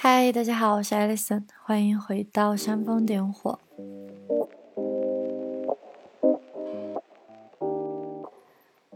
[0.00, 3.58] 嗨，大家好，我是 Alison，欢迎回到煽风点火。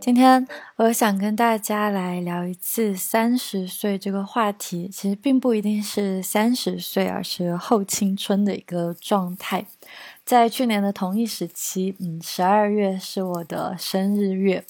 [0.01, 0.46] 今天
[0.77, 9.66] 我想跟大家来聊一次三十岁这个话题，其实并不一定是三十岁，而是后青春的一个状态。
[10.25, 14.64] 在去年的同一时期，嗯，十二月是我的生日月。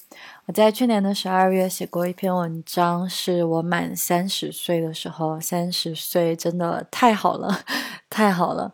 [0.47, 5.39] 我在去年的十二月写过一篇文章，是我满三十岁的时候。
[5.39, 7.61] 三十岁真的太好了，
[8.09, 8.73] 太好了。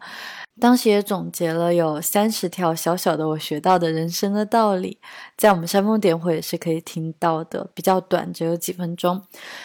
[0.60, 4.98] 当时也总结了有三十条小小的我学到的人生的道理，
[5.36, 9.22] 在我们煽风点火也是可以听到的，比较短，只有几分钟。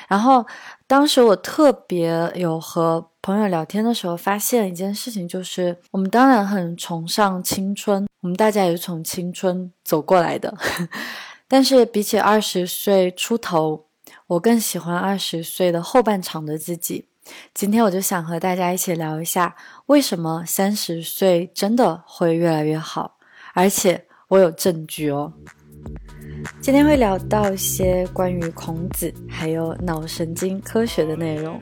[0.07, 0.45] 然后
[0.87, 10.53] 当时我特别有和朋友聊天的时候，发现一件事情，就是我们当然很崇尚青春，我们大家也是从青春走过来的，
[11.47, 13.85] 但是比起二十岁出头，
[14.27, 17.07] 我更喜欢二十岁的后半场的自己。
[17.53, 19.55] 今天我就想和大家一起聊一下，
[19.85, 23.17] 为什么三十岁真的会越来越好，
[23.53, 25.31] 而且我有证据哦。
[26.61, 31.59] 今天会聊到一些关于孔子还有脑神经科学的内容。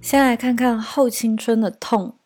[0.00, 2.16] 先来看看后青春的痛。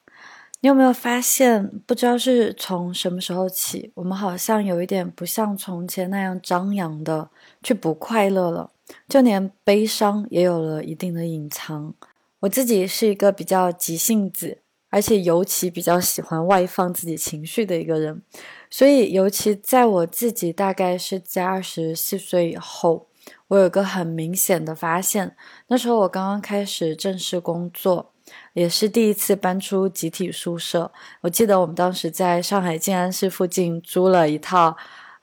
[0.67, 7.31] 你有没有发现，不知道是从什么时候起，我们好像有一点不像从前那样张扬的
[7.63, 8.73] 去不快乐了，
[9.09, 11.95] 就连悲伤也有了一定的隐藏。
[12.41, 14.59] 我自己是一个比较急性子，
[14.91, 18.21] 而且尤其比较喜欢外放自己情绪的一个人，
[18.69, 23.07] 所以尤其在我自己大概是在二十四岁以后，
[23.47, 25.37] 我有个很明显的发现，
[25.69, 28.11] 那时候我刚刚开始正式工作。
[28.53, 30.91] 也是第一次搬出集体宿舍。
[31.21, 34.77] 我记得我们当时在上海静安寺附近租了一套，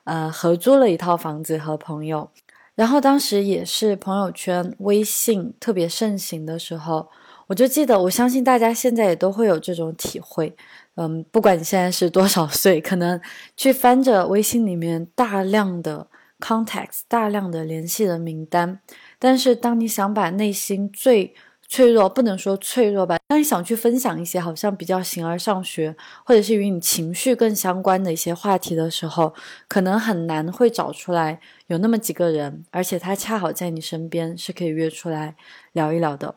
[0.04, 2.30] 呃，合租了一套房子和朋友。
[2.74, 7.08] 然后当时也是朋友圈、微信特别盛行的时候，
[7.46, 10.56] 我就记得，我相信大家现在也都会有这种体会。
[10.96, 13.20] 嗯，不管你现在是多少岁，可能
[13.56, 16.08] 去翻着微信里面大量的
[16.40, 18.80] contacts、大量的联系人名单，
[19.20, 21.34] 但是当你想把内心最
[21.68, 23.18] 脆弱不能说脆弱吧。
[23.26, 29.34] 当你想去分享一些好像比较形而上学，或者是与你情绪更相关的一些话题的时候，
[29.66, 35.36] 可能很难会找出来有那么几个人，而且他恰好在你身边，是可以约出来
[35.72, 36.36] 聊一聊的。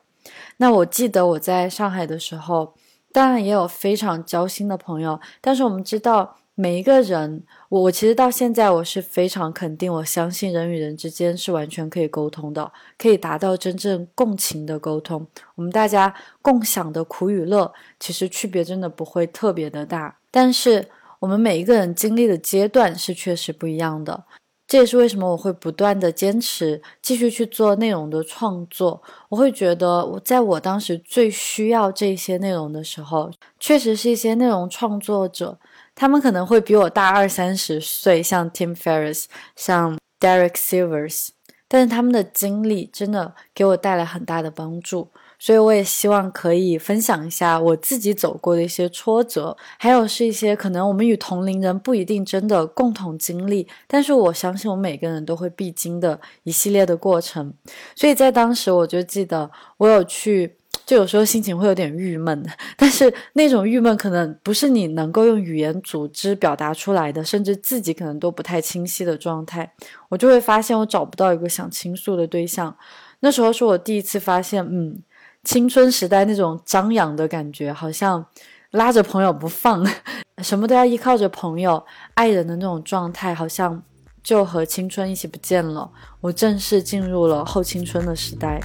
[0.58, 2.74] 那我记得我在上海的时候，
[3.12, 6.38] 当然也有非常交心的朋友，但是我们知道。
[6.60, 15.28] 每一个人，我我其实到现在我是非常肯定，我相信人与人之间是完全可以沟通的，可以达到真正共情的沟通。
[15.54, 20.18] 我们大家共享的苦与乐，其实区别真的不会特别的大。
[20.32, 20.88] 但是
[21.20, 24.24] 我们每一个人经历的阶段是确实不一样的。
[24.66, 29.02] 这也是为什么我会不断的坚持继续去做内容的创作。
[29.30, 35.60] 我会觉得，我在我当时最需要这些内容的时候，确实是一些内容创作者。
[36.00, 39.26] 他们可能会比我大二三十岁，像 Tim Ferriss，
[39.56, 41.30] 像 Derek Silvers，
[41.68, 45.10] 但是他们的经历真的给我带来很大的帮助，
[45.40, 57.52] 所以我也希望可以分享一下我自己走过的一些挫折，还有是一些可能我们与同龄人不一定真的共同经历，但是我相信我们每个人都会必经的一系列的过程，
[57.96, 60.58] 所以在当时我就记得我有去。
[60.88, 69.70] 就有时候心情会有点郁闷，但是那种郁闷可能不是你能够用语言组织表达出来的，甚至自己可能都不太清晰的状态。
[70.08, 72.74] 我就会发现我找不到一个想倾诉的对象。
[73.20, 74.98] 那时候是我第一次发现，嗯，
[75.44, 78.26] 青春时代那种张扬的感觉，好像
[78.72, 79.86] 拉着朋友不放，
[80.42, 83.84] 什么都要依靠着朋友、爱人的那种状态，好像
[84.24, 85.92] 就和青春一起不见了。
[86.22, 88.62] 我正式进入了后青春的时代。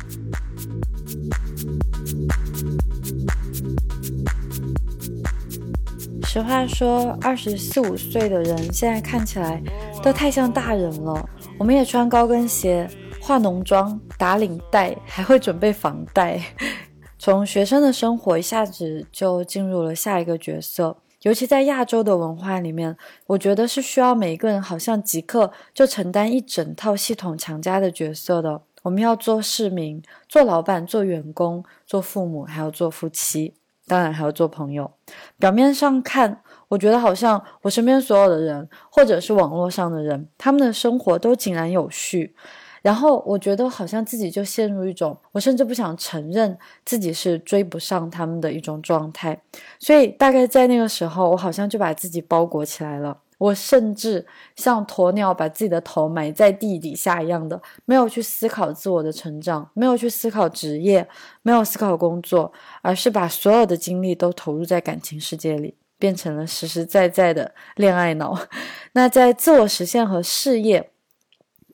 [6.24, 9.62] 实话说，二十四五岁的人现在看起来
[10.02, 11.28] 都太像大人了。
[11.58, 12.88] 我们也穿高跟鞋、
[13.20, 16.40] 化浓妆、打领带，还会准备房贷。
[17.19, 22.96] 从学生的生活一下子就进入了下一个角色，尤其在亚洲的文化里面，
[23.26, 28.62] 我觉得是需要每一个人好像即刻就承担一整套系统强加的角色的。
[28.82, 33.55] 我们要做市民、做老板、做员工、做父母，还要做夫妻，
[33.87, 34.90] 当然还要做朋友。
[35.38, 42.34] 表面上看，我觉得好像我身边所有的人，或者是网络上的人，他们的生活都井然有序。
[42.82, 49.40] 然后我觉得好像自己就陷入一种，我甚至不想承认自己是追不上他们的一种状态。
[49.78, 53.19] 所以大概在那个时候，我好像就把自己包裹起来了。
[53.42, 54.24] 我甚至
[54.54, 61.08] 像鸵鸟把自己的头埋在地底下一样的，没有去思考自我的成长，没有去思考职业，
[61.42, 62.52] 没有思考工作，
[62.82, 68.38] 而是把所有的精力都投入在感情世界里，变成了实实在在的恋爱脑。
[68.94, 70.90] 那在自我实现和事业。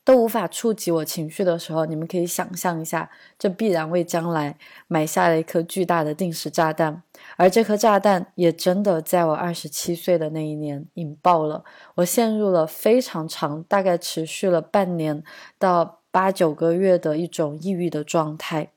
[0.05, 3.07] 都无法触及我情绪的时候，你们可以想象一下，
[3.37, 4.57] 这必然为将来
[4.87, 7.03] 埋下了一颗巨大的定时炸弹。
[7.39, 11.63] 而这颗炸弹也真的在我二十七岁的那一年引爆了，
[11.95, 15.23] 我陷入了非常长，大概持续了半年
[15.57, 18.73] 到八九个月的一种抑郁的状态。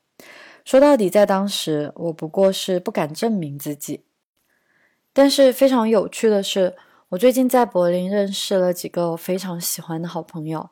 [0.63, 4.05] 说到底，在当时我不过是不敢证明自己。
[5.11, 6.77] 但是非常有趣的是，
[7.09, 10.69] 我最近在柏林认识了几个我非常喜欢的好朋友。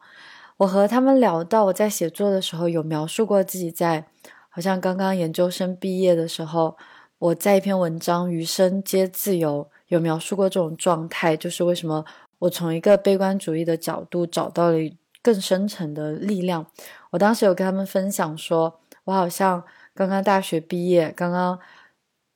[0.59, 4.07] 我和他们聊到，我在写作的时候有描述过自己在，
[4.47, 6.77] 好像刚刚研究生毕业的时候，
[7.21, 12.03] 我在一篇文章《余生皆自由》有描述过这种状态，就是为什么
[12.39, 14.77] 我从一个悲观主义的角度找到了
[15.21, 16.65] 更深层的力量。
[17.11, 19.63] 我当时有跟他们分享说，我好像
[19.93, 21.59] 刚刚大学毕业，刚刚。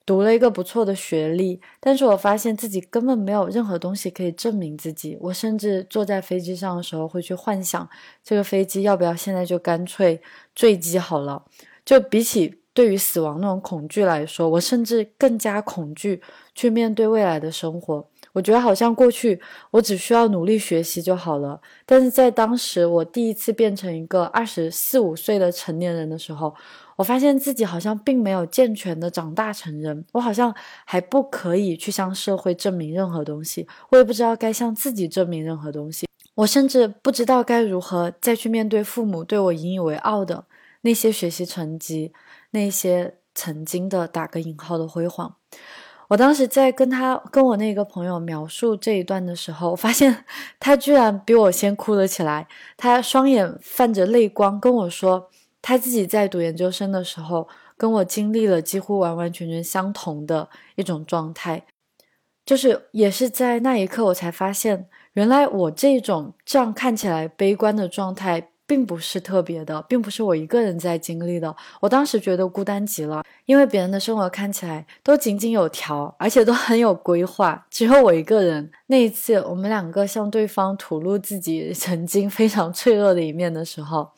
[0.08, 5.18] 读了一个不错的学历，但是我发现自己根本没有任何东西可以证明自己。
[5.20, 7.90] 我甚至坐在飞机上的时候会去幻想，
[8.24, 10.22] 这个飞机要不要现在就干脆
[10.54, 11.44] 坠机好了。
[11.84, 16.22] 就比起对于死亡那种恐惧来说，我甚至更加恐惧
[16.54, 18.06] 去面对未来的生活。
[18.34, 19.42] 我觉得好像过去
[19.72, 26.54] 我只需要努力学习就好了，但是在当时我第一次变成一个二十四五岁的成年人的时候。
[26.98, 30.56] 我发现自己好像并没有健全的长大成人，我好像
[30.86, 40.46] 还不可以去向社会证明任何东西，我也不知道该向自己证明任何东西，我甚至不知道该如何再去面对父母对我引以为傲的
[40.86, 42.14] 那些学习成绩，
[42.52, 45.36] 那些曾经的打个引号的辉煌。
[46.10, 50.24] 我当时在跟他跟我那个朋友描述这一段的时候，我发现
[50.60, 52.48] 他居然比我先哭了起来，
[52.78, 55.30] 他双眼泛着泪光跟我说。
[55.68, 61.64] 他自己在读研究生的时候，跟我经历了几乎完完全全相同的一种状态，
[62.46, 71.56] 就是也是在那一刻，我才发现，原来我这种这样看起来悲观的状态，并不是特别的，并不是我一个人在经历的。
[71.80, 78.72] 我当时觉得孤单极了，因为别人的生活看起来都井井有条，而且都很有规划，只有我一个人。
[78.88, 84.12] 那一次，我们两个向对方吐露自己 曾经非常脆弱的一面的时候。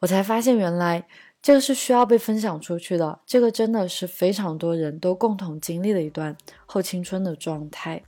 [0.00, 1.04] 我才发现，原来
[1.42, 3.18] 这个是需要被分享出去的。
[3.26, 6.34] 这个真的是非常多人都共同经历的一段
[6.64, 8.02] 后青春的状态。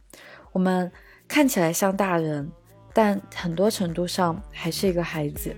[0.53, 0.91] 我们
[1.29, 2.51] 看起来像大人，
[2.95, 5.55] 但很多程度上还是一个孩子。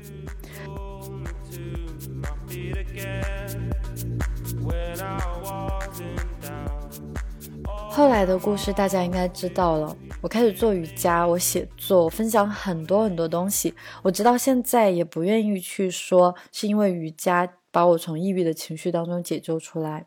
[7.91, 9.97] 后来的故事大家应该知道了。
[10.21, 13.73] 我开始做瑜伽，我写作，我分享很多很多东西。
[14.03, 20.07] 我直到现在也不愿意去说，是因为瑜伽把我从抑郁的情绪当中解救出来。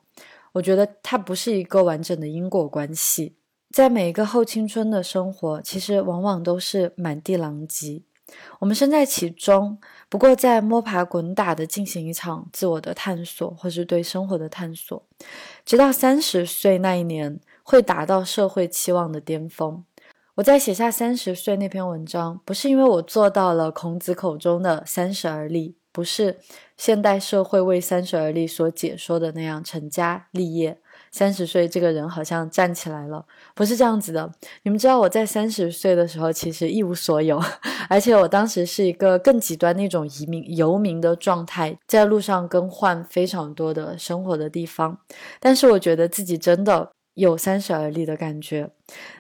[0.52, 3.37] 我觉得它不是一个完整的因果关系。
[3.72, 8.02] 在每一个后青春的生活，其实往往都是满地狼藉。
[8.60, 9.78] 我们身在其中，
[10.10, 15.02] 不过在摸爬滚打的进行一场自我的探索，或是对生活的探索，
[15.66, 19.84] 直到三十岁那一年会达到社会期望的巅峰。
[20.36, 26.38] 我在写下三十岁那篇文章，不是因为我做到了孔子口中的三十而立，不是
[26.76, 30.80] 现代社会为三十而立所解说的那样成家立业。
[31.18, 34.32] 三十岁这个人好像站起来了，不是这样子的。
[34.62, 37.42] 你们知道我在三十岁的时候其实一无所有，
[37.90, 45.00] 而且我当时是一个更极端那种移民游民的状态，在路上更换非常多的生活的地方。
[45.40, 46.92] 但是我觉得自己真的。
[47.18, 48.70] 有三十而立的感觉，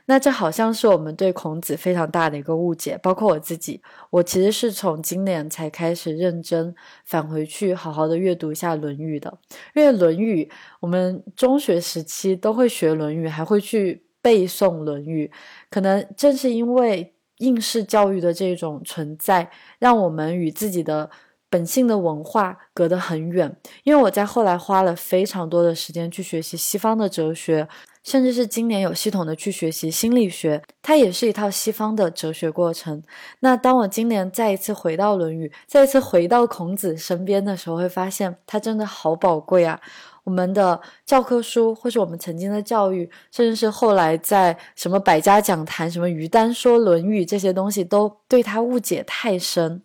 [0.05, 2.95] 那这好像是我们对孔子非常大的一个误解。
[3.01, 6.75] 包括我自己，我其实是从今年才开始认真
[7.05, 9.35] 返回去好好的阅读一下《论语》的。
[9.73, 10.43] 因为《论语》，
[10.79, 15.25] 我们中学时期都会学《论语》，还会去背诵《论语》。
[15.71, 19.49] 可能正是因为应试教育的这种存在，
[19.79, 21.09] 让我们与自己的
[21.49, 23.55] 本性的文化隔得很远。
[23.83, 27.67] 因为我在后来花了非常多的时间去学习西方的哲学。
[28.03, 33.03] 甚至是今年有系统的去学习心理学，它也是一套西方的哲学过程。
[33.41, 39.77] 那当我今年再一次回到《论语》，再一次回到孔子身边的时候，会发现它真的好宝贵啊！
[40.23, 49.83] 我们的教科书，或是我们曾经的教育，甚至是后来在什么百家讲坛、什么于丹说《论语》这些东西，都对他误解太深。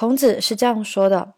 [0.00, 1.34] 孔子是这样说的：“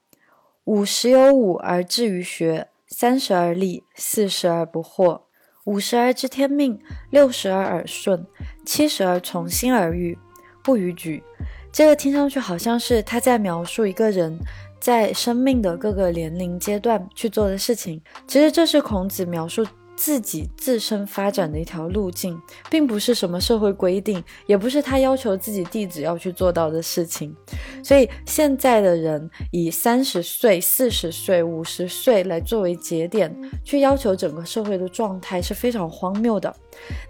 [0.67, 5.23] 五十有五而志于学，三十而立，四十而不惑。”
[5.67, 8.25] 五十而知天命，六十而耳顺，
[8.65, 10.17] 七十而从心而欲，
[10.63, 11.25] 不逾矩。
[11.73, 14.39] 这个听上去好像是他在描述一个人
[14.79, 18.01] 在生命的各个年龄阶段去做的事情。
[18.29, 19.67] 其实这是孔子描述。
[19.97, 27.35] 自己自身发展的一条路径，并不是什么社会规定，也不是他要求自己弟子要去做到的事情。
[27.83, 33.35] 所以现在的人以三十岁、四十岁、五十岁来作为节点，
[33.65, 36.55] 去要求整个社会的状态是非常荒谬的。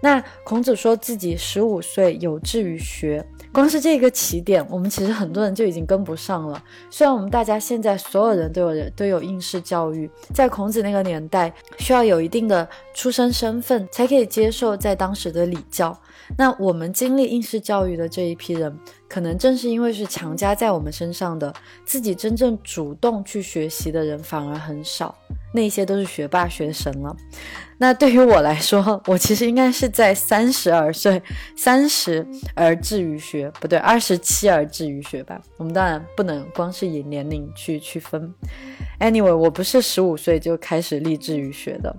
[0.00, 3.24] 那孔子说自己十五岁有志于学。
[3.52, 6.62] 光是这个起点，我们其实很多人就已经跟不上了。
[6.88, 15.96] 虽然我们大家现在所有人都有人都有应试教育，在孔子那个年代，需要有一定的出身身份才可以接受在当时的礼教。
[16.36, 18.76] 那我们经历应试教育的这一批人，
[19.08, 21.52] 可能正是因为是强加在我们身上的，
[21.84, 25.14] 自己真正主动去学习的人反而很少。
[25.54, 27.14] 那些都是学霸学神了。
[27.76, 31.22] 那对于我来说，我其实应该是在三十而岁，
[31.54, 35.38] 三十而志于学，不对，二十七而志于学吧。
[35.58, 38.32] 我们当然不能光是以年龄去区分。
[38.98, 41.94] Anyway，我不是十五岁就开始立志于学的。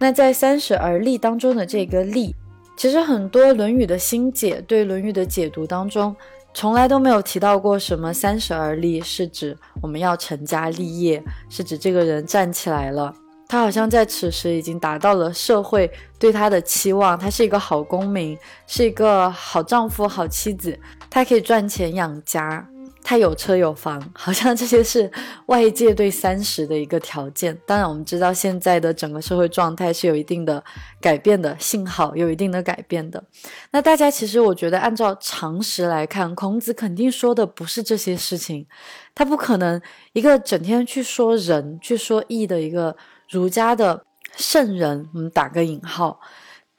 [0.00, 2.34] 那在三十而立当中的这个立，
[2.78, 6.14] 其实很多《论语》的新解对《论语》的解读当中。
[6.54, 11.20] 从来都没有提到过什么三十而立，是指我们要成家立业，
[11.50, 13.12] 是指这个人站起来了。
[13.48, 20.78] 他好像在此时已经达到了社会对他的期望，他是一个好公民，是一个好丈夫、好妻子，
[21.10, 22.64] 他可以赚钱养家。
[23.08, 25.10] 他有车有房， 好像这些是
[25.46, 27.58] 外界对三十的一个条件。
[27.64, 30.62] 当然，我们知道现在的整个社会状态是有一定的
[31.00, 33.24] 改变的，幸好有一定的改变的。
[33.70, 38.66] 那大家其实，我觉得按照常识来看，孔子肯定说的不是这些事情。
[39.14, 39.80] 他不可能
[40.12, 42.94] 一个整天去说仁、去说义的一个
[43.30, 44.04] 儒家的
[44.36, 46.20] 圣人，我们打个引号。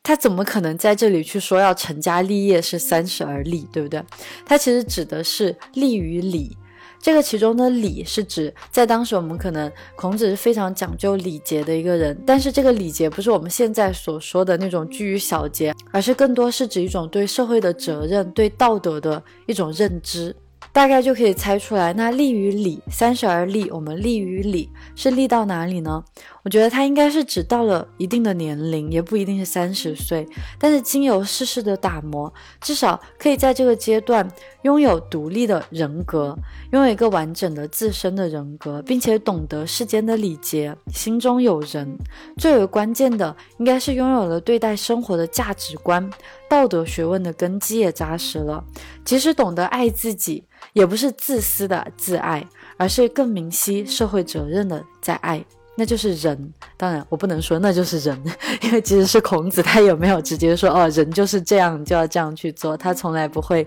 [0.04, 4.04] 他怎么可能在这里去说要成家立业是三十而立，对不对？
[4.46, 6.58] 他其实指的是立于礼，
[7.00, 20.36] 这个其中的礼是指在当时我们可能孔子是非常讲究礼节的一个人，但是这个礼节不是我们现在所说的那种拘于小节，而是更多是指一种对社会的责任、对道德的一种认知。
[20.72, 26.04] 大概就可以猜出来，那立于礼，三十而立，我们立于礼是立到哪里呢？
[26.50, 30.28] 我觉得他应该是指到了一定的年龄，也不一定是三十岁，
[30.58, 34.28] 但是经由世事的打磨，至少可以在这个阶段
[34.64, 36.36] 拥有独立的人格，
[36.72, 41.96] 拥有一个完整的自身的人格，并且懂得世间的礼节，心中有人。
[42.38, 46.10] 最为关键的，应该是拥有了对待生活的价值观，
[46.50, 48.66] 道德学问的根基也扎实了。
[49.06, 52.44] 即使懂得爱自己，也不是自私的自爱，
[52.78, 55.46] 而是更明晰社会责任的在爱。
[55.80, 58.22] 那就是人，当然我不能说那就是人，
[58.64, 63.66] 因为即使是孔子，他有没有直接说哦，人就是这样，就要这样去做，他从来不会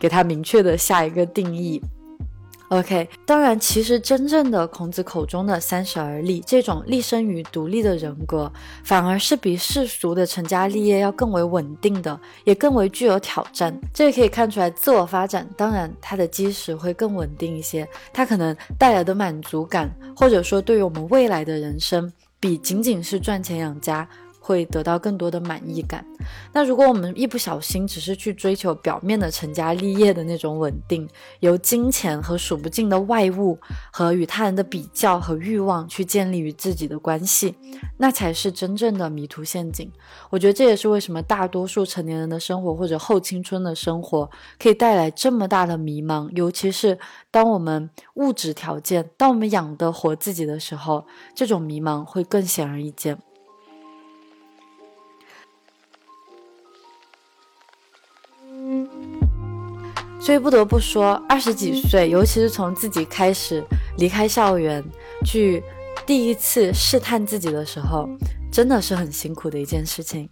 [0.00, 1.80] 给他明确的下一个定义。
[2.72, 8.50] OK，当然，其实真正的孔子口中的三十而立这种立身于独立的人格，
[8.82, 13.78] 反而是比世俗的成家立业要更为稳定的，也更为具有挑战。
[13.92, 22.10] 这也可以看出来，自我发展，当然它的基石会更稳定一些，它可能带来的满足感，或者说对于我们未来的人生，
[22.40, 24.08] 比仅仅是赚钱养家。
[24.42, 26.04] 会得到更多的满意感。
[26.52, 31.08] 那如果我们一不小心只是去追求表面的成家立业的那种稳定，
[31.40, 33.56] 由金钱和数不尽的外物
[33.92, 37.54] 和与他人的比较和欲望去建立与自己的关系，
[37.98, 39.90] 那才是真正的迷途陷阱。
[40.28, 46.98] 我觉得这也是为什么大多数成年人的生活或者后青春的生活可以带来这么大的迷茫，尤其是
[47.30, 53.18] 当我们物质条件，当我们养得活自己的时候，这种迷茫会更显而易见。
[60.24, 63.60] 所以不得不说，二十几岁，尤其是从自己开始
[63.98, 64.80] 离开校园，
[65.26, 65.60] 去
[66.06, 68.08] 第一次试探自己的时候，
[68.52, 70.30] 真的是很辛苦的一件事情。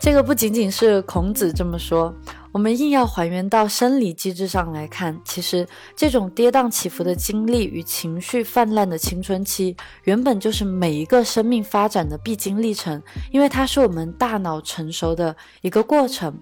[0.00, 2.12] 这个不仅仅是孔子这么说。
[2.54, 16.32] 我们硬要还原到生理机制上来看，其实这种跌宕起伏的经历与情绪泛滥的青春期，原本就是每一个生命发展的必经历程，因为它是我们大脑成熟的一个过程。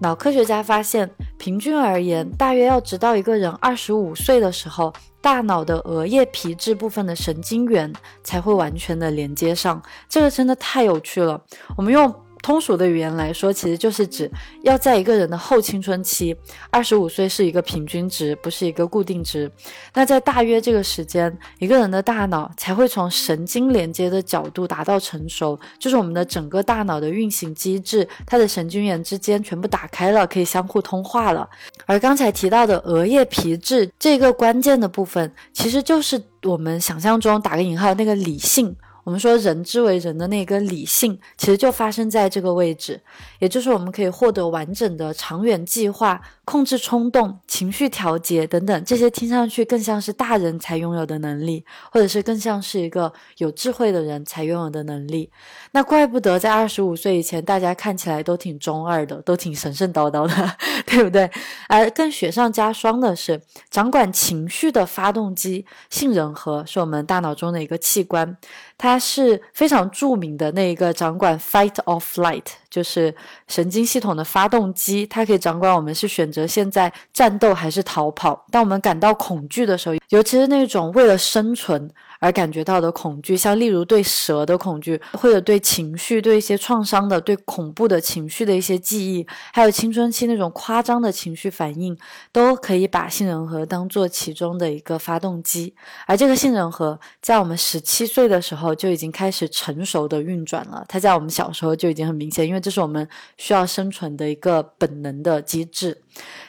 [0.00, 1.08] 脑科学家发现，
[1.38, 7.92] 平均而言，大约要直到一个人二十五岁的时候，大脑的额叶皮质部分的神经元
[8.24, 9.80] 才会完全的连接上。
[10.08, 11.40] 这个真的太有趣了。
[11.76, 12.12] 我们用。
[12.42, 14.30] 通俗的语言来说，其实就是指
[14.62, 16.36] 要在一个人的后青春期，
[16.70, 19.50] 二十五岁是一个平均值，不是一个固定值。
[19.94, 31.48] 那在大约这个时间，一个人的大脑才会从神经连接的角度达到成熟，就是我们的整个大脑的运行机制，它的神经元之间全部打开了，可以相互通话了。
[31.86, 38.74] 而刚才提到的额叶皮质这个关键的部分，其实就是我们想象中打个引号那个理性。
[39.10, 43.00] 我们说人之为人的那个理性，其实就发生在这个位置，
[43.40, 55.28] 也就是我们可以获得完整的长远计划、控制冲动、情绪调节等等这些听上去更像是大人才拥有的能力，或者是更像是一个有智慧的人才拥有的能力。
[55.72, 61.28] 那怪不得在二十五岁以前，大家看起来都挺中二的，都挺神神叨叨的， 对不对？
[61.68, 68.36] 而更雪上加霜的是，掌管情绪的发动机——杏仁核，是我们大脑中的一个器官。
[68.78, 73.12] 它是非常著名的那一个掌管 fight or flight，就是
[73.48, 75.06] 神经系统的发动机。
[75.06, 78.44] 它可以掌管我们是选择现在战斗还是逃跑。
[78.50, 81.90] 当我们感到恐惧的时候，尤其是那种为了生存。
[82.20, 91.96] 而感觉到的恐惧，像例如对蛇的恐惧，或者对情绪、对一些创伤的、对恐怖的情绪的一些记忆，还有青春期那种夸张的情绪反应，
[92.30, 95.74] 都可以把杏仁核当做其中的一个发动机。
[96.06, 100.84] 而这个杏仁核在我们十七岁的时候就已经开始成熟的运转了。
[100.86, 103.08] 它在我们小时候就已经很明显，因为这是我们
[103.38, 106.02] 需要生存的一个本能的机制。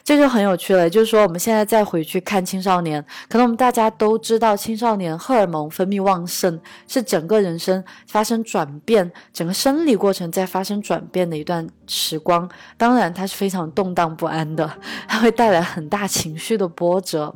[0.03, 12.49] 这就很有趣了，就是说我们现在再回去看青少年，可能我们大家都知道，青少年荷尔蒙分泌旺盛，是整个人生发生转变，整个生理过程在发生转变的一段时光。
[12.77, 14.69] 当然，它是非常动荡不安的，
[15.07, 17.33] 它 会带来很大情绪的波折。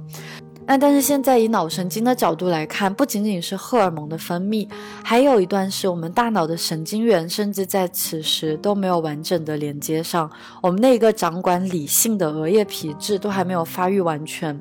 [0.67, 4.67] 那但是现在以脑神经的角度来看，不仅仅是荷尔蒙的分泌，
[5.03, 10.27] 还有一段是我们大脑的神经元，甚至在此时都没有完整的连接上，
[10.63, 14.59] 我们那个掌管理性的额叶皮质都还没有发育完全。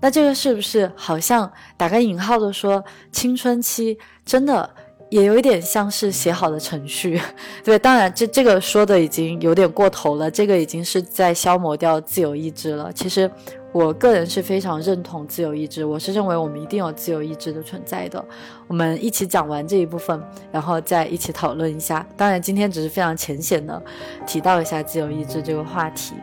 [0.00, 4.68] 那这个是不是好像打个引号的说，青春期真的
[5.10, 7.20] 也有一点像是写好的程序？
[7.64, 12.92] 对，当然这这个说的已经有点过头了，这个已经是在消磨掉自由意志了。
[12.92, 13.30] 其实。
[13.70, 18.24] 我个人是非常认同自由意志，我是认为我们一定有自由意志的存在的。
[18.66, 20.20] 我们一起讲完这一部分，
[20.50, 22.04] 然后再一起讨论一下。
[22.16, 23.80] 当然，今天只是非常浅显的
[24.26, 26.14] 提到一下自由意志这个话题。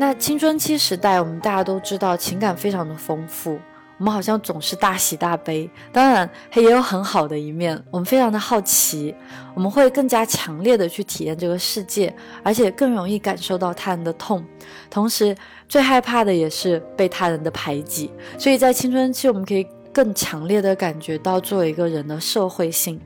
[0.00, 3.60] 那青春期时代，我们大家都知道，情感非常的丰富。
[3.98, 7.78] 我们好像总是大喜大悲，当然也有很好的一面。
[7.90, 9.14] 我们非常的好奇，
[9.54, 12.10] 我们会更加强烈的去体验这个世界，
[12.42, 14.42] 而且更容易感受到他人的痛。
[14.88, 15.36] 同时，
[15.68, 18.10] 最害怕的也是被他人的排挤。
[18.38, 22.98] 所以在青春期，我们可以更强烈的感觉到作为一个人的社会性。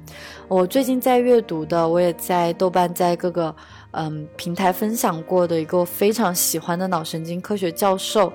[0.47, 3.53] 我最近在阅读的，我也在豆瓣在各个
[3.95, 8.33] 嗯平台分享过的一个非常喜欢的脑神经科学教授。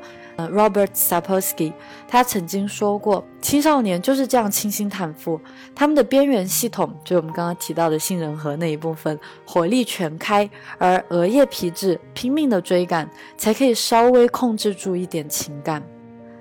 [0.53, 1.73] Robert Sapolsky，
[2.07, 5.37] 他曾经说过，青少年就是这样倾心坦腹，
[5.75, 15.83] 他们的边缘系统，就是我们刚刚提到的杏仁核那一部分，火力全开，而额叶皮质拼命的追赶，才可以稍微控制住一点情感。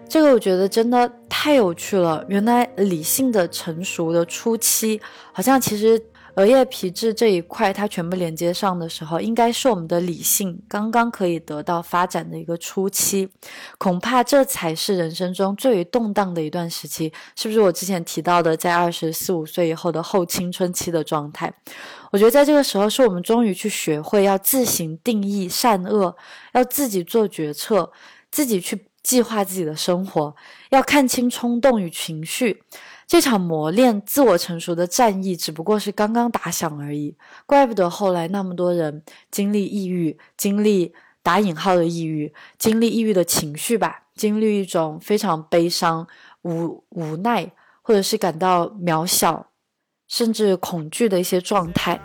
[0.08, 2.24] 这个我觉得真的太有趣了。
[2.28, 5.00] 原来理性的成熟的初期，
[5.32, 6.00] 好像其实。
[6.38, 13.28] 额叶皮质这一块，它全部连接上的时候，应该是我们的理性刚刚可以得到发展的一个初期，
[13.76, 17.60] 恐怕这才是人生中最为动荡的一段时期，是不是？
[17.60, 21.52] 我之前提到的，在二十四五岁以后的后青春期的状态，
[22.12, 26.16] 我觉得在这个时候，是我们终于去学会要自行定义善恶，
[26.52, 27.90] 要自己做决策，
[28.30, 30.36] 自己去计划自己的生活，
[30.70, 32.62] 要看清冲动与情绪。
[33.08, 37.16] 这场磨练自我成熟的战役只不过是刚刚打响而已，
[37.46, 40.92] 怪不得后来那么多人经历抑郁，经历
[41.22, 46.06] 打引号的抑郁，经历抑郁的情绪吧，经历一种非常悲伤、
[46.42, 49.46] 无无奈，或者是感到渺小，
[50.06, 51.98] 甚至恐惧的一些状态。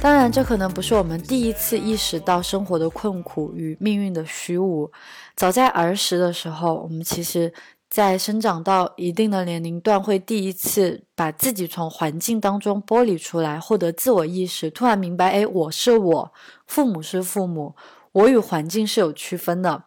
[0.00, 4.88] 当然，这可能不是我们第一次意识到生活的困苦与命运的虚无。
[5.34, 7.52] 早在儿时的时候，我们其实，
[7.90, 16.32] 在生长到一定的年龄段，会第一次把自己从环境当中剥离出来，获得自我意识，突然明白：哎，我是我，
[16.68, 17.74] 父母是父母，
[18.12, 19.82] 我与环境是有区分的。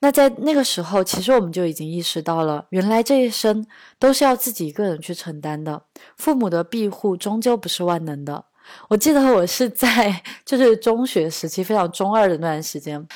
[0.00, 3.66] 那在那个时候，其实我们就已经意识到了，原来这一生
[3.98, 5.84] 都是要自己一个人去承担的，
[6.18, 8.44] 父母的庇护终究不是万能的。
[8.88, 13.06] 我记得我是在 就是中学时期非常中二的那段时间，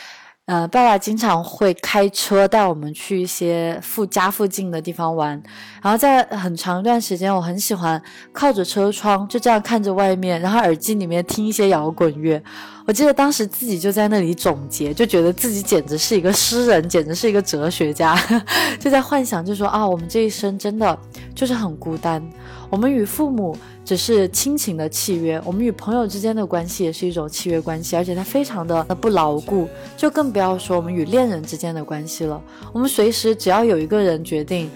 [0.47, 5.41] 呃，爸爸经常会开车带我们去一些附家附近的地方玩，
[5.83, 12.43] 然后在很长一段时间，我很喜欢靠着车窗就这样看着外面，然后耳机里面听一些摇滚乐。
[12.87, 18.19] 我记得当时自己就在那里总结，就觉得自己简直是一个诗人，简直是一个哲学家，
[18.81, 20.99] 就在幻想，就说啊，我们这一生真的
[21.35, 22.27] 就是很孤单。
[22.71, 32.41] 我们与父母只是亲情的契约，我们与朋友之间的关系也是一种契约关系，而且它非常的不牢固，就更不要说我们与恋人之间的关系了。
[32.73, 34.71] 我们随时只要有一个人决定。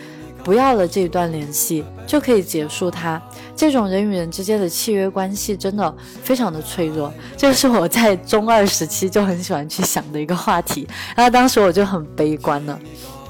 [0.44, 3.22] 不要了，这一段联系就可以结束它。
[3.54, 10.84] 这种人与人之间的契约关系真的非常的脆弱，这是我在中二时期就很喜欢去想的一个话题。
[11.14, 12.76] 然后当时我就很悲观了，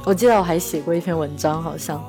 [0.07, 2.03] 我记得我还写过一篇文章，好像。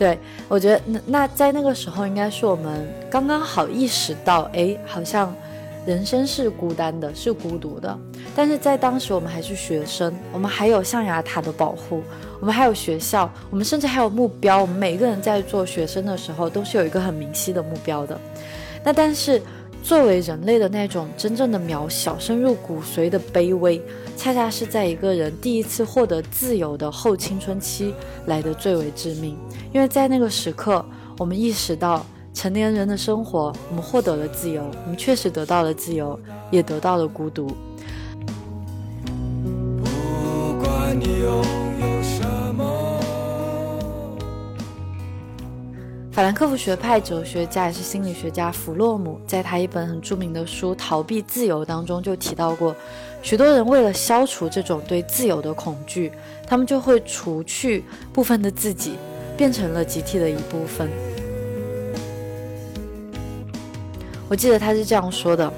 [0.00, 5.36] 对我觉得那那在那个时候应该是我们刚刚好意识到，哎，好像
[5.84, 7.98] 人生是孤单的，是孤独的。
[8.34, 12.02] 但是在当时我们还是学生，我们还有象牙塔的保护。
[12.40, 14.62] 我们还有学校，我们甚至还有目标。
[14.62, 18.18] 我们每个人在做学生的时候，都是有一个很明晰的目标的。
[18.82, 19.42] 那但是，
[19.82, 23.82] 作为人类的那种真正的渺小、深入骨髓的卑微，
[24.16, 27.92] 恰恰是在一个人第一次获得自由的后青春期
[28.26, 29.36] 来的最为致命。
[29.72, 30.84] 因为在那个时刻，
[31.18, 36.18] 我们意识到成年人的生活，我们获得了自由，我们确实得到了自由，
[36.50, 37.48] 也得到了孤独。
[39.82, 41.69] 不管你有。
[46.20, 52.76] 法兰克福学派哲学家也是心理学家弗洛姆，在他一本很著名的书《逃避自由》当中就提到过，
[53.22, 56.12] 许多人为了消除这种对自由的恐惧，
[56.46, 58.96] 他们就会除去部分的自己，
[59.34, 60.90] 变成了集体的一部分。
[64.28, 65.50] 我记得他是这样说的：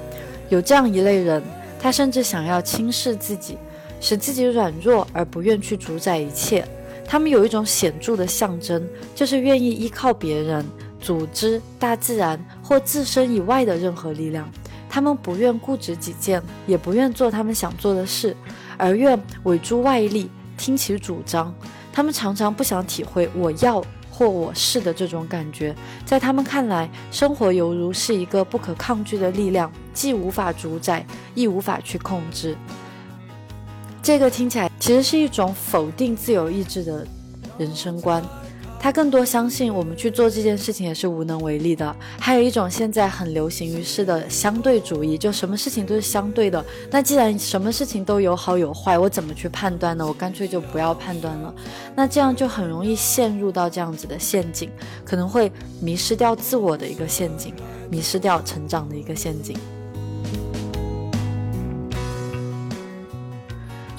[0.47, 1.43] 有这样一类人，
[1.77, 3.57] 他甚至想要轻视自己，
[3.99, 6.65] 使自己软弱而不愿去主宰一切。
[7.05, 10.65] 他们有一种显著的象征，就是愿意依靠别人、
[10.99, 14.49] 组织、大自然或自身以外的任何力量。
[14.89, 18.35] 他们不愿固执己见，也不愿做他们想做的事，
[18.77, 21.53] 而愿委诸外力，听其主张。
[21.91, 25.75] 他们常常不想体会“我要”或“我是”的这种感觉。
[26.05, 32.55] 在他们看来，生活犹如是一个不可抗拒的力量，既无法主宰，亦无法去控制。
[34.03, 37.07] 这个听起来其实是一种否定自由意志的
[37.57, 38.21] 人生观，
[38.77, 41.95] 他更多相信我们去做这件事情也是无能为力的。
[42.19, 46.63] 还有一种现在很流行于世的相对主义，就什么事情都是相对的。
[46.91, 50.05] 那既然什么事情都有好有坏，我怎么去判断呢？
[50.05, 51.55] 我干脆就不要判断了。
[51.95, 54.69] 那这样就很容易陷入到这样子的陷阱，
[55.05, 57.53] 可能会迷失掉自我的一个陷阱，
[57.89, 59.57] 迷失掉成长的一个陷阱。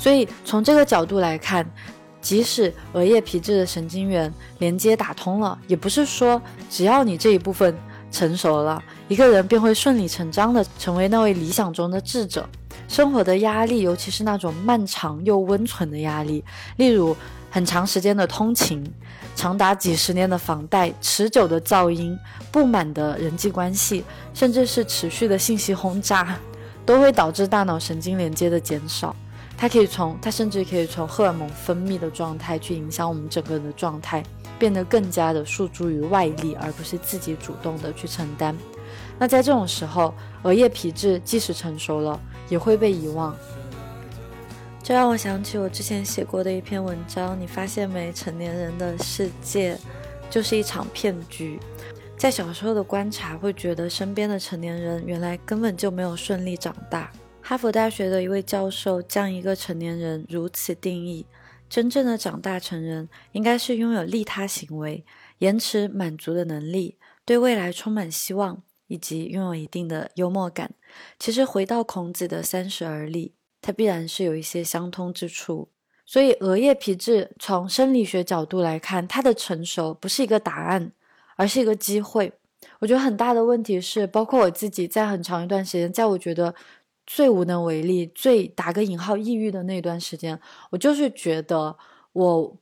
[0.05, 1.65] 所以从这个角度来看，
[2.21, 6.39] 即使额叶皮质的神经元连接打通了，也不是说
[6.69, 7.75] 只要你这一部分
[8.11, 12.47] 成熟了，一个人便会顺理成章的成为那位理想中的智者。
[12.87, 16.45] 生活的压力，尤其是那种漫长又温存的压力，
[16.77, 17.17] 例如
[17.51, 18.85] 很长时间的通勤、
[19.35, 22.15] 长达几十年的房贷、持久的噪音、
[22.53, 26.37] 不满的人际关系，甚至是持续的信息轰炸，
[26.85, 29.17] 都会导致大脑神经连接的减少。
[29.57, 34.23] 它可以从，它甚至可以从荷尔蒙分泌的状态去影响我们整个人的状态，
[34.59, 38.55] 变得更加的诉诸于外力，而不是自己主动的去承担。
[39.19, 40.13] 那在这种时候，
[40.43, 43.35] 额叶皮质即使成熟了，也会被遗忘。
[44.83, 48.13] 这让我想起我之前写过的一篇文章，你发现没？
[48.13, 49.79] 成年人的世界
[50.29, 51.59] 就是一场骗局。
[52.19, 57.11] 在小时候的观察，会觉得身边的成年人原来根本就没有顺利长大。
[57.47, 61.27] 哈佛大学的一位教授将一个成年人如此定义：
[61.69, 65.05] 真正的长大成人，应该是拥有利他行为、
[65.41, 70.73] 延迟满足的能力，对未来充满希望，以及拥有一定的幽默感。
[71.19, 75.69] 其实回到孔子的三十而立，它必然是有一些相通之处。
[76.07, 80.93] 所以，额叶皮质从生理学角度来看，它的成熟不是一个答案，
[81.37, 82.33] 而是一个机会。
[82.79, 86.55] 我觉得很大的问题是，包括我自己在很长一段时间，在我觉得。
[87.07, 90.41] 最无能为力、最打个引号抑郁的那段时间，
[90.71, 91.77] 我就是觉得
[92.13, 92.57] 我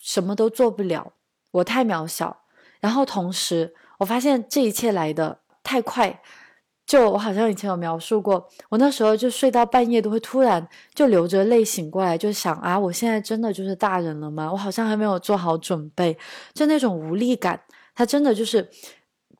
[0.00, 1.12] 什么都做不了，
[1.50, 2.44] 我太渺小。
[2.80, 6.20] 然后同时，我发现这一切来的太快。
[6.86, 14.50] 就我好像以前有描述过，我那时候就睡到半夜都会突然就流着泪醒过来，就想啊，我现在真的就是大人了吗？
[14.50, 16.16] 我好像还没有做好准备，
[16.54, 17.60] 就那种无力感，
[17.94, 18.70] 它真的就是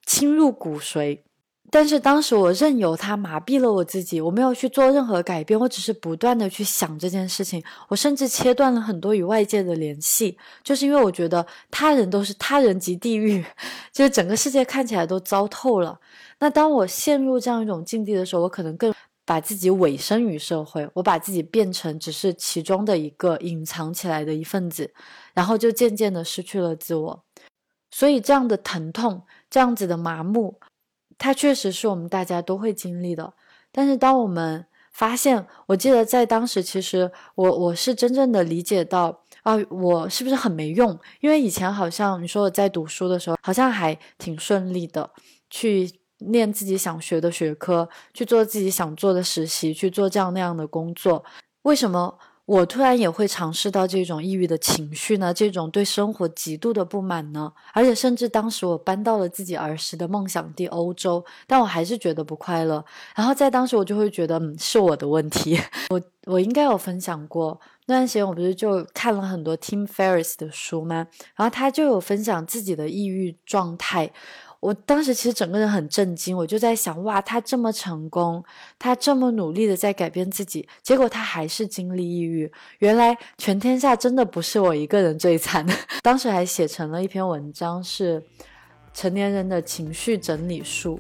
[0.05, 1.23] 侵入骨髓。
[1.70, 7.62] 但是当时我任由它麻痹了我自己，我没有去做任何改变，我只是不断的去想这件事情。
[7.88, 13.44] 我甚至切断了很多与外界的联系，就是因为我觉得他人都是他人即地狱，
[13.92, 16.00] 就是整个世界看起来都糟透了。
[16.38, 18.94] 那当我陷入这样一种境地的时候，我可能更
[19.26, 24.90] 把自己委身于社会，我把自己变成只是其中的一个隐藏起来的一份子，
[25.35, 27.24] 然后就渐渐的失去了自我。
[27.90, 30.59] 所以这样的疼痛，这样子的麻木。
[31.18, 33.35] 它确实是我们大家都会经历的，
[33.72, 40.98] 但是当我们发现，我记得在当时，其实我我是真正的理解到啊，我是不是很没用？
[41.20, 45.11] 因为以前好像你说我在读书的时候，好像还挺顺利的，
[45.50, 51.24] 去念自己想学的学科，去做自己想做的实习，去做这样那样的工作，
[51.62, 52.18] 为什么？
[52.48, 62.82] 我突然也会尝试到这种抑郁的情绪呢，这种对生活极度的不满呢，而且甚至当时我搬到了自己儿时的梦想地欧洲，但我还是觉得不快乐。
[63.14, 65.61] 然后在当时我就会觉得，是我的问题。
[65.92, 71.06] 我我应该有分享过那段时间，我不是就看了很多 Tim Ferriss 的书吗？
[71.37, 74.11] 然后他就有分享自己的抑郁状态。
[74.61, 78.44] 我当时其实整个人很震惊，我就在想，哇，他这么成功，
[78.79, 82.51] 他这么努力的在改变自己，结果他还是经历抑郁。
[82.79, 85.73] 原来全天下真的不是我一个人最惨的。
[86.03, 88.21] 当时还写成了一篇文章，是
[88.92, 90.99] 成年人的情绪整理术。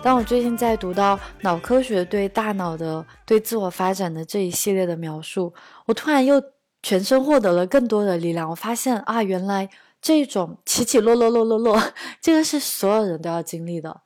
[0.00, 5.52] 当我最近在读到脑科学对大脑的对自我发展的这一系列的描述，
[5.86, 6.42] 我突然又
[6.82, 8.48] 全身获得了更多的力量。
[8.48, 9.68] 我发现啊，原来
[10.00, 14.00] 这种起起落落落落落，这个是所有人都要经历的。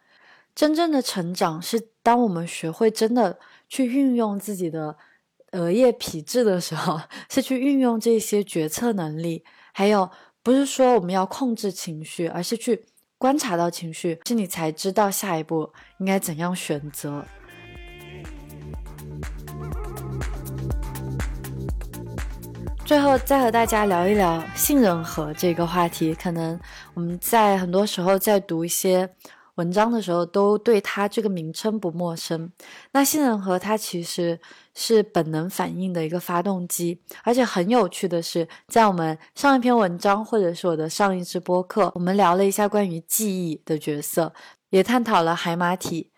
[0.55, 4.97] 真正的成长是当我们学会真的去运用自己的
[5.53, 7.01] 额叶皮质的时候，
[7.31, 10.11] 是去运用这些决策能力，还有
[10.43, 12.87] 不是说我们要控制情绪，而是去。
[13.23, 17.25] 观察到情绪，是你才知道下一步应该怎样选择。
[22.85, 26.13] 最后再和大家聊一聊信任和这个话题。
[26.17, 26.59] 可能
[26.95, 29.09] 我们在很多时候在读一些。
[29.57, 32.51] 文章的时候都对它这个名称不陌生。
[32.93, 34.41] 那杏仁核它其实
[34.75, 44.33] 是本能反应的一个发动机，而且很有趣的是，在我们上一篇文章或者是我的上一支播客，我们聊了一下关于记忆的角色，
[44.71, 46.12] 也探讨了海马体。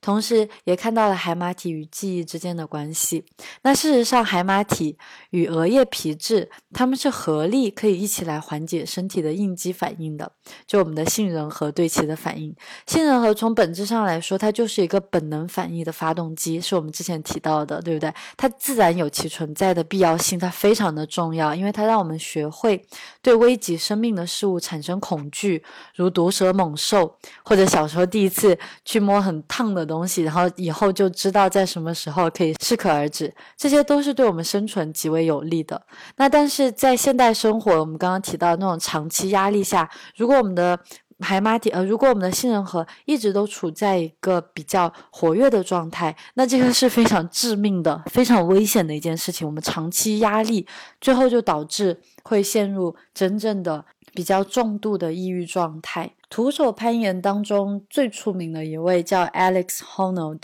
[0.00, 3.24] 同时，也看到了海马体与记忆之间的关系。
[3.62, 4.96] 那事实上，海马体
[5.30, 10.30] 与额叶皮质，它们是合力可以一起来缓解身体的应激反应的。
[10.66, 12.54] 就我们的杏仁核对其的反应，
[12.86, 18.12] 杏仁核从本质上来说，它就是一个本能反应的发动机，是我们之前提到的，对不对？
[18.36, 22.84] 它自然有其存在的必要性，它非常的重要，因为它让我们学会
[23.22, 30.06] 对危及生命的事物产生恐惧，如毒蛇猛兽，或者小时候第一次去摸很烫的东。
[30.06, 35.82] 西，然后以后就知道在什么时候可以适可而止，这些都是对我们生存极为有利的。
[36.16, 40.78] 那但是在现代生活，我们刚刚提到那种长期压力下，如果我们的
[41.20, 49.46] 海马体呃，如果我们的杏仁核一直都处在一个比较活跃的状态，那这个是非常致命的、非常危险的一件事情。
[49.46, 50.66] 我们长期压力，
[51.00, 53.84] 最后就导致会陷入真正的
[54.16, 56.14] 比较重度的抑郁状态。
[56.30, 60.42] 徒手攀岩当中最出名的一位叫 Alex Honnold，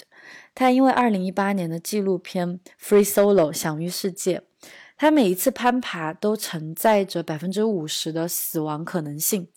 [0.55, 2.49] 他因为2018年的纪录片
[2.81, 4.43] 《Free Solo》享誉世界。
[4.99, 9.49] 他每一次攀爬都承载着百分之五十的死亡可能性。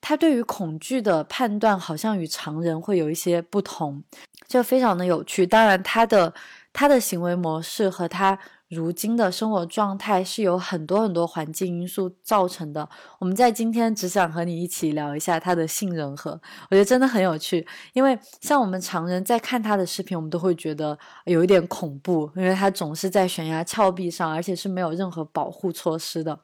[0.00, 4.02] 他对于恐惧的判断好像与常人会有一些不同，
[4.46, 5.46] 就非常的有趣。
[5.46, 6.32] 当然，他的
[6.72, 8.38] 他的行为模式和他。
[8.74, 12.88] 如今的生活状态是有很多很多环境因素造成的。
[13.20, 16.32] 我们在今天只想和你一起聊一下他的杏仁核，
[16.68, 17.66] 我觉得真的很有趣。
[17.92, 26.38] 因为像我们常人在看他的视频，我们都会觉得有一点恐怖，因为他总是在悬崖峭壁上，而且是没有任何保护措施的。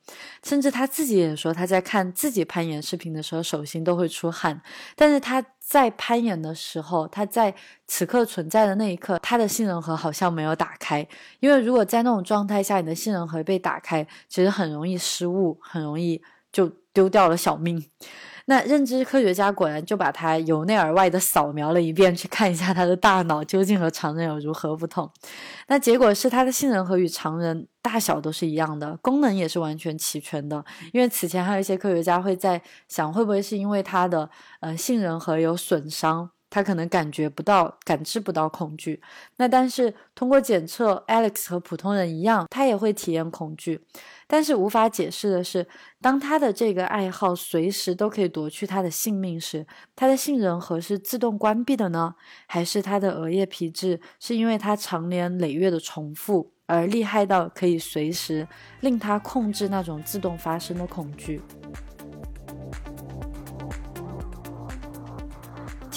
[0.45, 4.63] 甚至他自己也说，他在看自己攀岩视频的时候，手心都会出汗。
[4.97, 5.45] 但是他。
[5.71, 7.55] 在攀岩的时候，他在
[7.87, 11.07] 此刻存在的那一刻，他的杏仁核好像没有打开。
[11.39, 17.85] 因为如果在那种状态下，你的杏仁核被打开，其实很容易失误，很容易就丢掉了小命。
[18.47, 25.09] 那认知科学家果然就把他由内而外的扫描了一遍，去看一下他的大脑究竟和常人有如何不同。
[25.69, 30.65] 那结果是他的杏仁核与常人大小都是一样的，功能也是完全齐全的。
[30.93, 39.01] 因为此前还有一些科学家会在想，会不会是因为他的呃杏仁核有损伤，他可能感觉不到、感知不到恐惧。
[39.37, 43.81] 那但是通过检测，Alex 和普通人一样，他也会体验恐惧。
[44.27, 45.67] 但是无法解释的是，
[46.01, 52.15] 当他的这个爱好随时都可以夺去他的性命时，他的杏仁核是自动关闭的呢，
[52.47, 58.47] 还是他的额叶皮质是因为他长年累月的重复而厉害到可以随时
[58.81, 61.43] 令他控制那种自动发生的恐惧？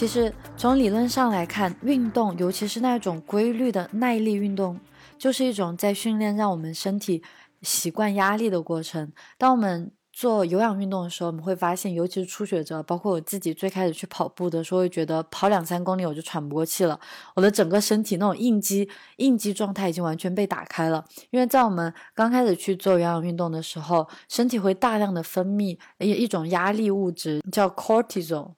[0.03, 4.77] 其实从理论上来看，运动，尤其是那种规律的耐力运动，
[5.17, 7.23] 就是一种在训练让我们身体。
[7.61, 9.13] 习惯压力的过程。
[9.37, 16.99] 当我们做有氧运动的时候，我们会发现，尤其是初学者，包括我自己，最开始去跑步的时候，会觉得跑两三公里我就喘不过气了。
[17.33, 21.05] 我的整个身体那种应激应激状态已经完全被打开了。
[21.29, 28.51] 因为在我们刚开始去做有氧运动的时候，身体会大量的分泌一一种压力物质，叫 cortisol，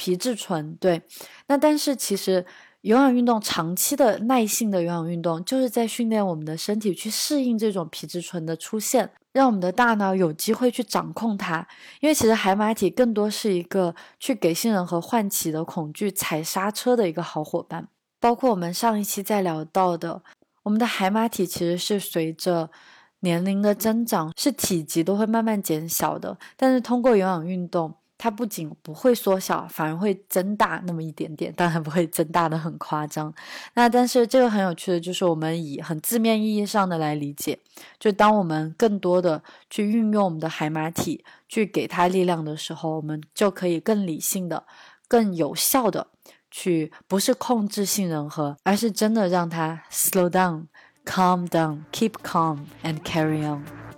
[0.00, 0.74] 皮质醇。
[0.76, 1.02] 对，
[1.48, 2.46] 那但是其实。
[2.82, 11.68] 有氧运动长期的耐性的有氧运动，就是在训练我们的身体去适应这种皮质醇的出现，让我们的大脑有机会去掌控它。
[12.00, 17.86] 因为其实海马体更多是一个去给杏仁核唤起的恐惧踩刹车的一个好伙伴。
[18.18, 20.22] 包括我们上一期在聊到的，
[20.62, 22.70] 我们的海马体其实是随着
[23.18, 26.38] 年龄的增长，是体积都会慢慢减小的。
[26.56, 33.32] 但是通过有氧运动，它不仅不会缩小，反而会增大那么一点点，当然不会增大的很夸张。
[33.72, 37.58] 那但是这个很有趣的就是，我们以很字面意义上的来理解，
[37.98, 44.64] 就当我们更多的去运用我们的海马体去给它力量的时候，我们就可以更理性的、
[45.08, 46.08] 更有效的
[46.50, 50.66] 去，不是控制性人和，而是真的让它 slow down、
[51.06, 53.89] calm down、keep calm and carry on。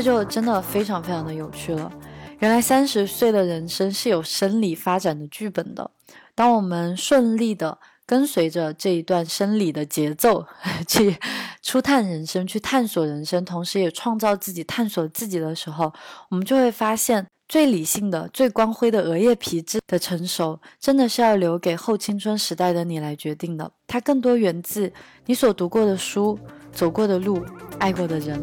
[0.00, 1.92] 这就真的非常非常的有趣了。
[2.38, 5.90] 原来三十岁的人生是有生理发展的剧本的。
[6.34, 10.46] 当我们顺利的跟随着这一段生理的节奏
[10.88, 11.18] 去
[11.62, 15.92] 初探人生、去探索人生，同时也创造自己、探索自己的时候，
[16.30, 23.70] 我们就会发现，最理性的、最光辉的额叶皮质的成熟，真的是要留给后青春时代的你来决定的。
[23.86, 24.90] 它更多源自
[25.26, 26.38] 你所读过的书、
[26.72, 27.44] 走过的路、
[27.78, 28.42] 爱过的人。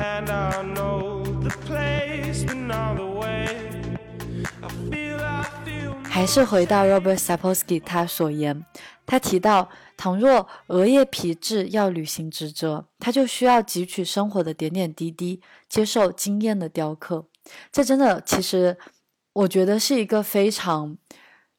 [0.00, 3.46] And I know the place but not the way.
[6.02, 8.64] 还是回到 Robert Sapolsky 他所言，
[9.06, 17.26] 他提到，倘若额叶皮质要履行职责，他就需要汲取生活的点点滴滴，接受经验的雕刻。
[17.70, 18.76] 这真的，其实
[19.32, 20.96] 我觉得是一个非常。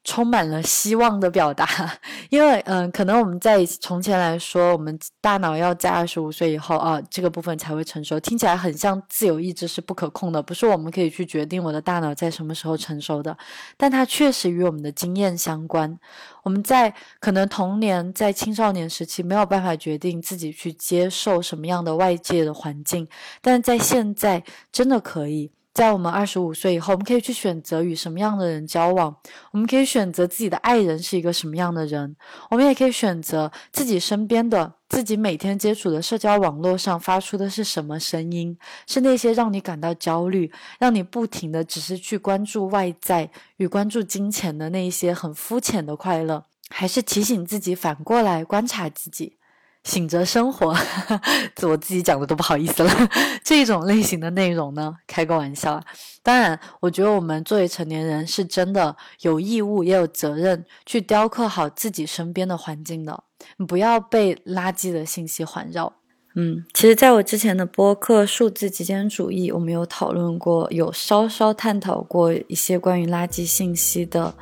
[0.04, 1.66] 充满了希望的表达，
[2.28, 8.18] 因为嗯，可能我们在从前来说，我们大脑要在二十五岁以后啊，这个部分才会成熟。
[8.18, 13.36] 听起来很像自由意志是不可控的，不是我们可以去决定我的大脑在什么时候成熟的。
[13.76, 15.98] 但它确实与我们的经验相关。
[16.42, 23.06] 我们在可能童年、在青少年时期没有办法决定自己去接受什么样的外界的环境，
[23.40, 25.52] 但在现在真的可以。
[25.74, 29.16] 在我们二十五岁以后，我们可以去选择与什么样的人交往，
[29.52, 32.14] 我们可以选择自己的爱人是一个什么样的人，
[32.50, 49.38] 我们也可以选择自己身边的、自己每天接触的社交网络上发出的是什么声音，是那些让你感到焦虑、让你不停的只是去关注外在与关注金钱的那一些很肤浅的快乐，还是提醒自己反过来观察自己。
[49.84, 50.74] 醒着生活，
[51.54, 52.90] 这我自己讲的都不好意思了。
[53.42, 55.82] 这种类型的内容呢，开个玩笑。
[56.22, 63.24] 当然，我觉得我们作为成年人，是真的有义务也有责任去雕刻好自己身边的环境的，
[63.66, 65.92] 不要被垃圾的信息环绕。
[66.34, 74.32] 嗯，其实，在我之前的播客《数字极简主义》，我们有讨论过，有稍稍探讨过一些关于垃圾信息的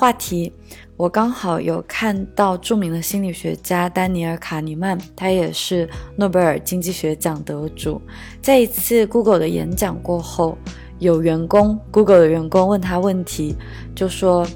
[0.00, 0.50] 话题。
[0.96, 5.86] 我刚好有看到著名的心理学家丹尼尔·卡尼曼，他也是
[6.16, 8.00] 诺贝尔经济学奖得主。
[8.40, 10.56] 在一次 Google 的演讲过后，
[11.00, 13.54] 有员工 Google 的员工问他问题，
[13.94, 14.46] 就说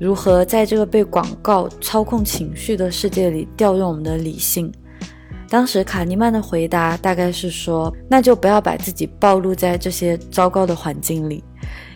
[0.00, 4.72] 如何在这个被广告操控情绪的世界里调用我们的理性。
[5.48, 11.44] 当时卡尼曼的回答大概是说，那就不要把自己暴露在这些糟糕的环境里。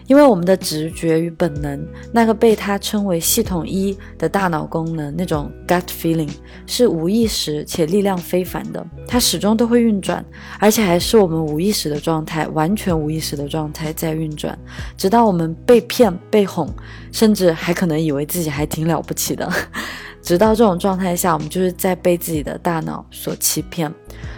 [0.06, 6.30] 因为我们的直觉与本能，那个被他称为系统一的大脑功能，那种 gut feeling
[6.66, 10.24] 是无意识且力量非凡的，它始终都会运转，
[10.58, 14.58] 而且还是我们无意识的状态，完全无意识的状态在运转，
[14.96, 16.68] 直到我们被骗、被哄，
[17.10, 19.50] 甚至还可能以为自己还挺了不起的。
[20.20, 23.92] 直到这种状态下，我们就是在被自己的大脑所欺骗。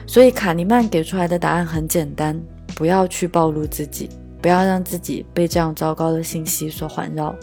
[0.07, 2.41] 所以卡尼曼给出来的答案很简单：
[2.75, 4.09] 不要去暴露自己，
[4.41, 7.35] 不要让自己被这样糟糕的信息所环绕。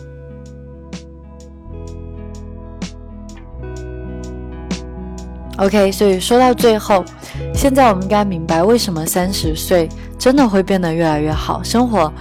[5.58, 7.06] OK，所以说到最后，
[7.54, 9.88] 现在我们应该明白为什么三十岁
[10.18, 11.62] 真的会变得越来越好。
[11.62, 12.12] 生活，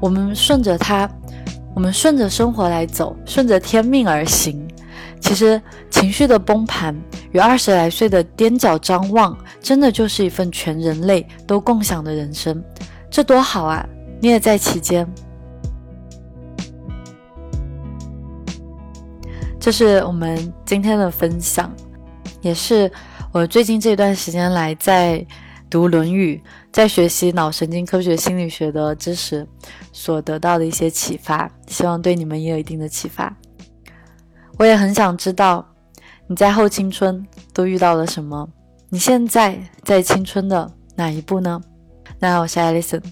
[0.00, 1.08] 我们顺着它，
[1.74, 4.68] 我们顺着生活来走，顺着天命而行。
[5.18, 6.94] 其实情绪的崩盘
[7.32, 12.62] 与二十来岁的踮脚张望，真的就是一份全人类都共享的人生，
[13.10, 13.84] 这多好啊！
[14.24, 15.06] 你也在其间。
[19.60, 21.70] 这是我们今天的分享，
[22.40, 22.90] 也是
[23.32, 25.22] 我最近这段时间来在
[25.68, 29.46] 读《论语》，在学习脑神经科学心理学的知识
[29.92, 33.36] 所得到的一些启发，希望对你们也有一定的启发。
[34.56, 35.66] 我也很想知道
[36.26, 37.22] 你在后青春
[37.52, 38.48] 都遇到了什么？
[38.88, 41.60] 你现在在青春的哪一步呢？
[42.18, 43.02] 那我是 Alison，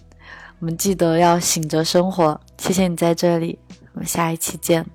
[0.63, 2.41] 我们记得要醒着生活。
[2.57, 3.59] 谢谢你在这里，
[3.95, 4.87] 我们下一期见。